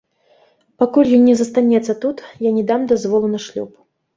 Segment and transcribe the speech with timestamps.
[0.83, 3.71] Пакуль ён не застанецца тут, я не дам дазволу на шлюб!